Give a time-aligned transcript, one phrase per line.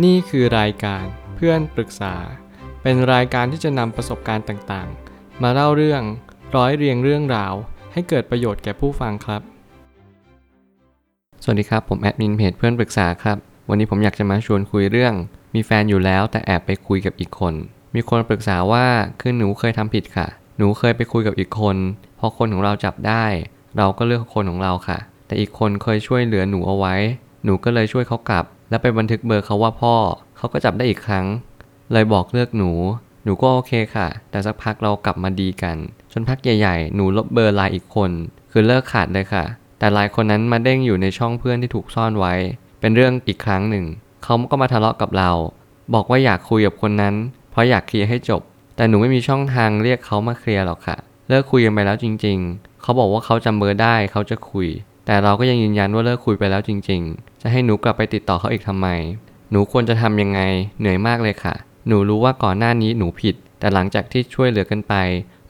[0.00, 1.04] นี่คือรายการ
[1.36, 2.14] เพื่อนปรึกษา
[2.82, 6.02] เป็นรายการที่จะนำประสบการณ์ต่างๆ มาเล่าเรื่อง
[6.56, 7.54] ร้อยเรียงเรื่องราว
[7.92, 9.42] ให้เกิดประโยชน์แก่ผู้ฟังครับ
[11.42, 13.36] สวัสดีครับ ผมแอดมินเพจเพื่อนปรึกษาครับ
[13.68, 15.14] วันนี้ผมอยากจะมาชวนคุยเรื่อง
[15.54, 17.54] มีแฟนอยู่แล้วแต่แอบไปคุยกับอีกคน
[17.94, 18.86] มีคนปรึกษาว่า
[19.20, 20.26] คือหนูเคยทำผิดค่ะ
[20.58, 21.76] หนูเคยไปคุยกับอีกคน
[22.18, 23.24] พอคนของเราจับได้
[23.76, 26.94] เราก็เลือกคนของเราค่ะ แต่อีกคนเคยช่วยเหลือหนูเอาไว้
[27.44, 29.94] หนูก็เลยช่วยเขากลับ และไปบันทึกเบอร์เขาว่าพ่อ
[30.36, 31.26] เขาก็จับได้อีกครั้ง
[31.92, 32.70] เลยบอกเลิกหนู
[33.24, 35.76] หนูก็โอเคค่ะ แต่สักพักเรากลับมาดีกัน
[36.12, 38.10] จนพักใหญ่ๆ หนูลบเบอร์ไลน์อีกคน
[38.50, 39.44] คือเลิกขาดเลยค่ะ
[39.78, 42.34] แต่ไลน์คนนั้นมาเด้งอยู่ในช่องเพื่อนที่ถูกซ่อนไว้
[42.80, 43.84] เป็นเรื่องอีกครั้งหนึ่ง
[44.24, 45.30] เขาก็มาทะเลาะกับเรา
[45.94, 47.14] บอกว่าอยากคุยกับคนนั้น
[47.50, 48.42] เพราะอยากเคลียร์ให้จบ
[48.76, 50.96] แต่หนูไม่มีช่องทางเรียกเขามาเคลียร์หรอกค่ะ
[51.28, 54.68] เลิกคุยกันไปแล้วจริง ๆ เขาบอกว่าเขาจำเบอร์ได้ เขาจะคุย
[55.06, 58.88] แต่เราก็ยังยืนยันว่าเลิกคุยไปแล้วจริง ๆ จะให้หนูกลับไปติดต่อเขาอีกทำไม
[59.50, 60.40] หนูควรจะทำยังไง
[60.78, 61.54] เหนื่อยมากเลยค่ะ
[61.86, 64.94] หนูรู้ว่าก่อนหน้านี้หนูผิด แต่หลังจากที่ช่วยเหลือกันไป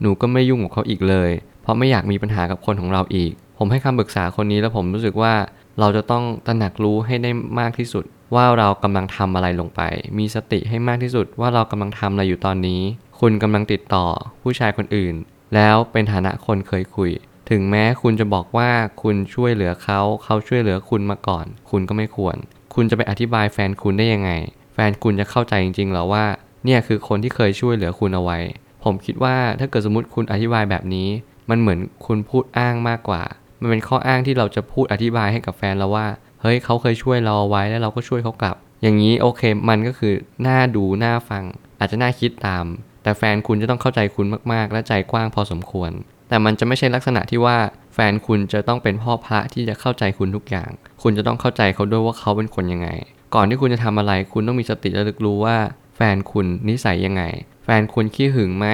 [0.00, 1.30] หนูก็ไม่ยุ่งกับเขาอีกเลย
[1.62, 5.34] เพราะไม่อยากมีปัญหากับคนของเราอีก ผมให้คำปรึกษาคนนี้แล้วผมรู้สึกว่า
[5.80, 9.80] เราจะต้องตระหนักรู้ให้ได้มากที่สุด ว่าเรากำลังทำอะไรลงไป
[10.18, 12.80] มีสติให้มากที่สุดว่าเรากำลังทำอะไรอยู่ตอนนี้
[13.20, 14.06] คุณกำลังติดต่อ
[14.42, 15.14] ผู้ชายคนอื่น
[15.54, 17.10] แล้วเป็นฐานะคนเคยคุย
[17.52, 18.70] ถึงแม้คุณจะบอกว่า
[19.02, 22.36] คุณช่วยเหลือเขาเขาช่วยเหลือคุณมาก่อน คุณก็ไม่ควร
[22.74, 24.30] คุณจะไปอธิบายแฟนคุณได้ยังไง
[24.74, 26.24] แฟนคุณจะเข้าใจจริงๆหรอว่า
[26.64, 28.38] เนี่ยคือคนที่เคยช่วยเหลือคุณเอาไว้
[28.84, 31.08] ผมคิดว่าถ้าเกิดสมมติคุณอธิบายแบบนี้
[31.50, 33.22] มันเหมือนคุณพูดอ้างมากกว่า
[33.60, 36.06] มันเป็นข้ออ้างที่เราจะพูดอธิบายให้กับแฟนเราว่า
[36.42, 40.14] เฮ้ยเขาเคยช่วยเราเอาไว้แล้วเราก็ช่วยเขากลับ อย่างนี้โอเค มันก็คือ
[40.46, 41.44] น่าดูน่าฟัง
[41.78, 42.64] อาจจะน่าคิดตาม
[43.02, 45.90] แต่แฟนคุณจะต้องเข้าใจคุณมากๆ และใจกว้างพอสมควร
[46.32, 47.56] แต่มันจะไม่ใช่ลักษณะที่ว่า
[47.94, 50.70] แฟนคุณจะต้องเป็นพ่อพระที่จะเข้าใจคุณทุกอย่าง
[51.02, 52.88] คุณจะต้องเข้าใจเขาด้วยว่าเขาเป็นคนยังไง
[53.34, 55.56] ก่อนที่คุณจะทำอะไร คุณต้องมีสติระลึกรู้ว่า
[55.96, 57.22] แฟนคุณนิสัยยังไง
[57.64, 58.66] แฟนคุณขี้หึงไหม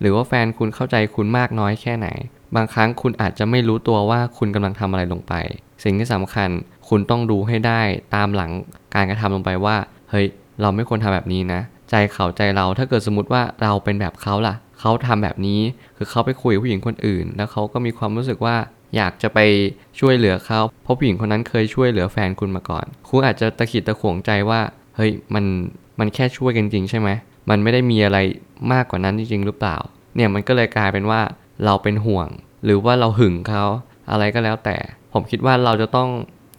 [0.00, 2.08] หรือว่าแฟนคุณเข้าใจคุณมากน้อยแค่ไหน
[2.56, 5.34] บางครั้งคุณอาจจะไม่รู้ตัวว่าคุณกำลังทำอะไรลงไป
[5.84, 6.48] สิ่งที่สำคัญ
[6.88, 7.80] คุณต้องดูให้ได้
[8.14, 8.50] ตามหลัง
[8.94, 9.76] การกระทำลงไปว่า
[10.10, 10.26] เฮ้ย
[10.60, 11.60] เราไม่ควรทำแบบนี้นะ
[11.90, 15.60] ใจเขาใจเรา ถ้าเกิดสมมติว่าเราเป็นแบบเขาล่ะ เขาทำแบบนี้
[15.96, 18.56] คือเขาไปคุยกับผู้หญิงคนอื่น แล้วเขาก็มีความรู้สึกว่า
[18.96, 19.38] อยากจะไป
[20.00, 24.60] ช่วยเหลือเขาเพราะผู้หญิงคนนั้นเคยช่วยเหลือแฟนคุณมาก่อน คุณอาจจะตะขิดตะขวงใจว่า
[24.96, 25.44] เฮ้ยมัน
[25.98, 27.08] มันแค่ช่วยกันจริงใช่ไหม
[27.50, 28.18] มันไม่ได้มีอะไร
[28.72, 29.76] มากกว่านั้นจริงๆหรือเปล่า
[30.16, 31.20] เนี่ยมันก็เลยกลายเป็นว่า
[31.64, 32.28] เราเป็นห่วง
[32.64, 33.64] หรือว่าเราหึงเขา
[34.10, 34.76] อะไรก็แล้วแต่
[35.12, 36.08] ผมคิดว่าเราจะต้อง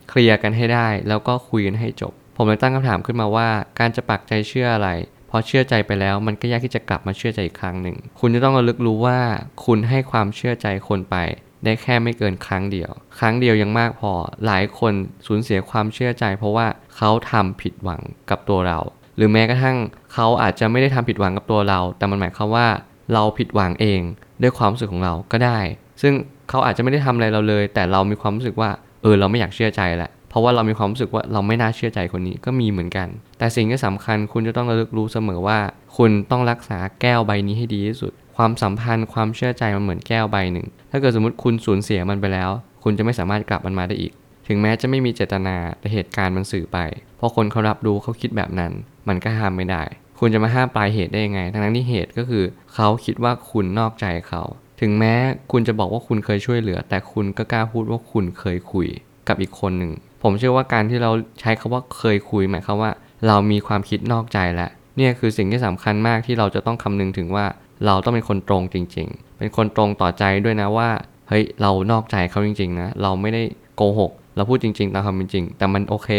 [0.09, 3.47] เคลียร์กันให้ได้ แล้วก็คุยกันให้จบ ผมเลยตั้งคำถามขึ้นมาว่า
[3.79, 4.89] การจะปักใจเชื่ออะไร
[5.35, 9.19] อเชื่อใจไปแล้ว มันก็ยากที่จะกลับมาเชื่อใจอีกครั้งหนึ่ง คุณจะต้องระลึกรู้ว่า
[9.66, 11.16] คุณให้ความเชื่อใจคนไป
[11.63, 14.12] ได้แค่ไม่เกินครั้งเดียว ครั้งเดียวยังมากพอ
[14.46, 14.94] หลายคน
[15.28, 18.79] สูญเสียความเชื่อใจ เพราะว่าเขาทำผิดหวังกับตัวเรา
[19.18, 19.78] หรือแม้กระทั่ง
[20.13, 22.67] เขาอาจจะไม่ได้ทำผิดหวังกับตัวเรา แต่มันหมายความว่า
[23.13, 24.02] เราผิดหวังเอง
[24.41, 25.59] ด้วยความรู้สึกของเราก็ได้
[26.02, 26.13] ซึ่ง
[26.50, 28.69] เขาอาจจะไม่ได้ทำอะไรเราเลย แต่เรามีความรู้สึกว่า
[29.02, 33.07] เออ เราไม่อยากเชื่อใจแหละ ราะว่าเรามีความรู้สึกว่าเราไม่น่าเชื่อใจคนนี้ก็มีเหมือนกัน
[33.38, 35.59] แต่สิ่งที่สำคัญคุณจะต้องระลึกรู้เสมอว่า
[35.97, 42.50] คุณต้องรักษาแก้วใบนี้ให้ดีที่สุด ความสัมพันธ์ความเชื่อใจมันเหมือนแก้วใบหนึ่ง ถ้าเกิดสมมติคุณสูญเสียมันไปแล้ว
[42.84, 44.13] คุณจะไม่สามารถกลับมันมาได้อีก
[44.47, 46.78] ถึงแม้จะไม่มีเจตนาแต่เหตุการณ์มันสื่อไป
[47.19, 48.72] พอคนเขารับรู้เขาคิดแบบนั้น
[49.07, 49.84] มันก็ห้ามไม่ได้
[50.19, 54.44] คุณจะมาห้ามปลายเหตุได้ยังไง ทั้งนั้นที่เหตุก็คือ เขาคิดว่าคุณนอกใจเขา
[54.81, 55.13] ถึงแม้
[55.52, 58.88] คุณจะบอกว่าคุณเคยช่วยเหลือ แต่คุณก็กล้าพูดว่าคุณเคยคุย
[59.28, 59.91] กับอีกคนหนึ่ง
[60.25, 62.91] ผมเชื่อว่าการที่เราใช้คาว่าเคยคุยหมายความว่า
[63.27, 67.45] เรามีความคิดนอกใจแล้วเนี่ยคือสิ่งที่สำคัญมากที่เราจะต้องคำนึงถึงว่า
[67.85, 70.89] เราต้องเป็นคนตรงจริง ๆ เป็นคนตรงต่อใจด้วยนะว่า
[71.29, 73.43] เฮ้ยเรานอกใจเขาจริงๆนะเราไม่ได้
[73.75, 76.09] โกหกเราพูดจริงๆตามความเป็นจริง แต่มันโอเค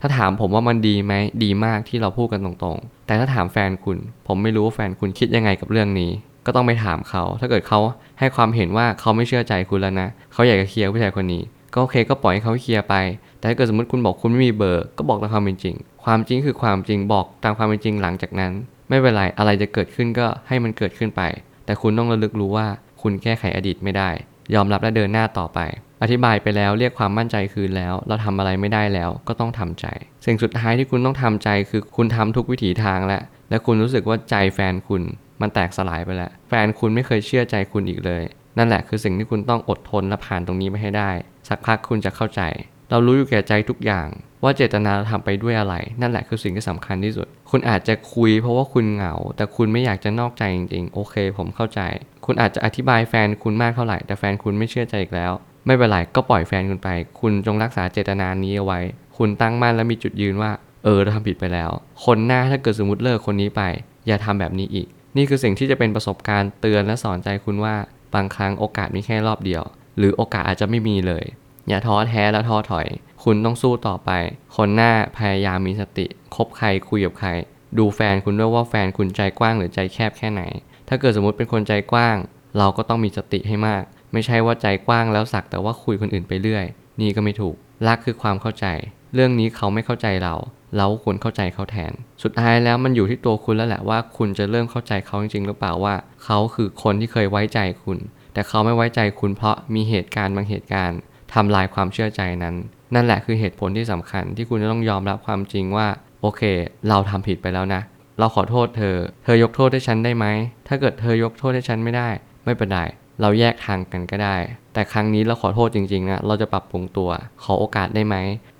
[0.00, 6.10] ถ้าถามผมว่ามันดีไหมดีมากที่เราพูดกันตรงๆ แต่ถ้าถามแฟนคุณ ผมไม่รู้ว่าแฟนคุณคิดยังไงกับเรื่องนี้
[6.46, 7.80] ก็ต้องไปถามเขา ถ้าเกิดเขา
[8.18, 12.94] ให้ความเห็นว่าเขาไม่เชื่อใจคุณแล้วนะ เขาอยากจะเคลียร์ผู้ชายคนนี้ ก็โอเคก็ปล่อยให้เขาเคลียร์ไป
[13.38, 18.52] แต่ถ้าเกิดสมมติคุณบอกคุณไม่มีเบอร์ ก็บอกตามความเป็นจริง ความจริงคือความจริงบอกตามความเป็นจริงหลังจากนั้น
[18.88, 21.22] ไม่เป็นไรอะไรจะเกิดขึ้นก็ให้มันเกิดขึ้นไป
[21.66, 22.66] แต่คุณต้องระลึกรู้ว่า
[23.02, 24.10] คุณแก้ไขอดีตไม่ได้
[24.54, 25.58] ยอมรับและเดินหน้าต่อไป
[26.02, 29.86] อธิบายไปแล้วเรียกความมั่นใจคืนแล้ว เราทำอะไรไม่ได้แล้วก็ต้องทำใจ
[30.26, 35.02] สิ่งสุดท้ายที่คุณต้องทำใจคือคุณทำทุกวิถีทางแล้วและคุณรู้สึกว่าใจแฟนคุณ
[35.40, 38.22] มันแตกสลายไปแล้ว แฟนคุณไม่เคยเชื่อใจคุณอีกเลย
[38.58, 41.10] นั่นแหละคือสิ่งที่คุณต้องอดทนและผ่านตรงนี้ไปให้ได้
[41.48, 42.42] สักพักคุณจะเข้าใจ
[42.90, 44.08] เรารู้อยู่แก่ใจทุกอย่าง
[44.42, 51.80] ว่าเจตนาเราทำไปด้วยอะไร นั่นแหละคือสิ่งที่สำคัญที่สุด คุณอาจจะคุยเพราะว่าคุณเหงา แต่คุณไม่อยากจะนอกใจจริงๆ โอเค ผมเข้าใจ
[52.24, 55.32] คุณอาจจะอธิบายแฟนคุณมากเท่าไหร่ แต่แฟนคุณไม่เชื่อใจอีกแล้ว
[55.66, 56.88] ไม่เป็นไรก็ปล่อยแฟนคุณไป
[57.20, 58.80] คุณจงรักษาเจตนานี้เอาไว้
[59.16, 60.50] คุณตั้งมั่นและมีจุดยืนว่า
[60.84, 61.70] เออเราทำผิดไปแล้ว
[62.04, 63.62] คนหน้าถ้าเกิดสมมติเลิกคนนี้ไป
[64.06, 64.86] อย่าทำแบบนี้อีก
[65.16, 67.74] นี่คือสิ่งที่จะเป็นประสบการณ์เตือนและสอนใจคุณว่า
[68.16, 69.62] บางครั้งโอกาสมีแค่รอบเดียว
[69.98, 71.24] หรือโอกาสอาจจะไม่มีเลย
[71.68, 72.86] อย่าท้อแท้แล้วท้อถอย
[73.24, 74.10] คุณต้องสู้ต่อไป
[74.56, 77.30] คนหน้าพยายามมีสติคบใครคุยกับใคร
[77.78, 80.42] ดูแฟนคุณด้วยว่าแฟนคุณใจกว้างหรือใจแคบแค่ไหน
[80.88, 82.16] ถ้าเกิดสมมติเป็นคนใจกว้าง
[82.58, 83.82] เราก็ต้องมีสติให้มาก
[84.12, 86.64] ไม่ใช่ว่าใจกว้างแล้วสักแต่ว่าคุยคนอื่นไปเรื่อย
[87.00, 87.54] นี่ก็ไม่ถูก
[87.86, 88.66] รักคือความเข้าใจ
[89.14, 90.34] เรื่องนี้เขาไม่เข้าใจเรา
[90.76, 91.92] เราควรเข้าใจเขาแทน
[92.22, 97.98] สุดท้ายแล้วมันอยู่ที่ตัวคุณแล้วแหละว่าคุณจะเริ่มเข้าใจเขาจริงๆหรือเปล่าว่า เขาคือคนที่เคยไว้ใจคุณ
[98.32, 100.98] แต่เขาไม่ไว้ใจคุณเพราะมีเหตุการณ์บางเหตุการณ์
[101.34, 102.54] ทำลายความเชื่อใจนั้น
[102.94, 105.86] นั่นแหละคือเหตุผลที่สำคัญที่คุณจะต้องยอมรับความจริงว่า
[106.20, 106.42] โอเค
[106.88, 107.82] เราทำผิดไปแล้วนะ
[108.18, 110.26] เราขอโทษเธอ เธอยกโทษให้ฉันได้ไหม
[110.68, 112.08] ถ้าเกิดเธอยกโทษให้ฉันไม่ได้
[112.44, 112.80] ไม่เป็นไร
[113.20, 114.36] เราแยกทางกันก็ได้
[114.74, 117.10] แต่ครั้งนี้เราขอโทษจริงๆนะ เราจะปรับปรุงตัว
[117.42, 118.16] ขอโอกาสได้ไหม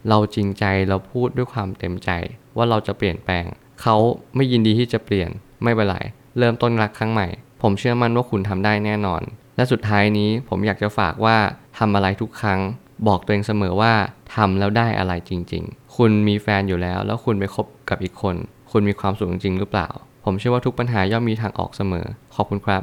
[0.08, 2.10] เราจริงใจ เราพูดด้วยความเต็มใจ
[2.56, 3.44] ว่าเราจะเปลี่ยนแปลง
[3.82, 3.96] เขา
[4.36, 5.30] ไม่ยินดีที่จะเปลี่ยน
[5.62, 5.96] ไม่เป็นไร
[6.38, 7.28] เริ่มต้นรักครั้งใหม่
[7.62, 9.22] ผมเชื่อมั่นว่าคุณทำได้แน่นอน
[9.56, 11.36] และสุดท้ายนี้ผมอยากจะฝากว่า
[11.78, 12.60] ทำอะไรทุกครั้ง
[13.08, 13.92] บอกตัวเองเสมอว่า
[14.34, 18.36] ทำแล้วได้อะไรจริง ๆ คุณมีแฟนอยู่แล้ว แล้วคุณไปคบกับอีกคน
[18.72, 19.88] คุณมีความสุขจริงหรือเปล่า
[20.24, 22.82] ผมเชื่อว่าทุกปัญหาย่อมมีทางออกเสมอ ขอบคุณครับ